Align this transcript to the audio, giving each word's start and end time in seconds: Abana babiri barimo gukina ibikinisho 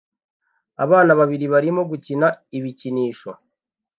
Abana 0.83 1.11
babiri 1.19 1.45
barimo 1.53 1.81
gukina 1.91 2.27
ibikinisho 2.57 3.31